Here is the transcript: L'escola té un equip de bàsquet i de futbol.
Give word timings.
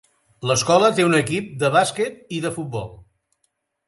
L'escola 0.51 0.87
té 0.99 1.03
un 1.07 1.17
equip 1.17 1.51
de 1.63 1.69
bàsquet 1.75 2.17
i 2.39 2.39
de 2.47 2.53
futbol. 2.57 2.89